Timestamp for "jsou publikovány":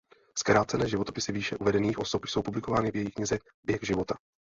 2.25-2.91